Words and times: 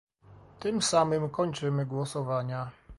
Tym 0.59 0.81
samym 0.81 1.29
kończymy 1.29 1.85
głosowania 1.85 2.71